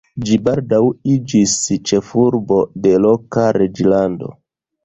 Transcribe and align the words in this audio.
Ĝi 0.27 0.35
baldaŭ 0.45 0.79
iĝis 1.15 1.53
ĉefurbo 1.91 2.59
de 2.87 2.95
loka 3.05 3.47
reĝlando. 3.59 4.35